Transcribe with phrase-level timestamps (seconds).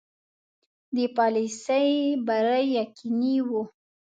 [0.95, 1.87] د پالیسي
[2.25, 3.63] بری یقیني وو.